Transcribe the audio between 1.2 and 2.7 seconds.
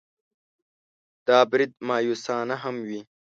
دا برید مأیوسانه